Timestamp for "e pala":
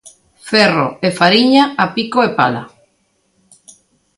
2.27-2.63